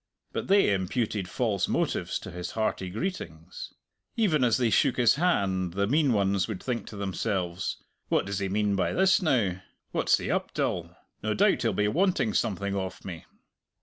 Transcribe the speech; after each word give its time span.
But 0.33 0.47
they 0.47 0.73
imputed 0.73 1.29
false 1.29 1.67
motives 1.67 2.17
to 2.21 2.31
his 2.31 2.49
hearty 2.57 2.89
greetings. 2.89 3.71
Even 4.15 4.43
as 4.43 4.57
they 4.57 4.71
shook 4.71 4.97
his 4.97 5.13
hand 5.13 5.73
the 5.73 5.85
mean 5.85 6.11
ones 6.11 6.47
would 6.47 6.63
think 6.63 6.87
to 6.87 6.95
themselves: 6.95 7.77
"What 8.09 8.25
does 8.25 8.39
he 8.39 8.49
mean 8.49 8.75
by 8.75 8.93
this 8.93 9.21
now? 9.21 9.61
What's 9.91 10.17
he 10.17 10.31
up 10.31 10.55
till? 10.55 10.97
No 11.21 11.35
doubt 11.35 11.61
he'll 11.61 11.73
be 11.73 11.87
wanting 11.87 12.33
something 12.33 12.75
off 12.75 13.05
me!" 13.05 13.25